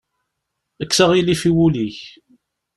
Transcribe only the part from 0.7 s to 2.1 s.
Kkes aɣilif i wul-ik.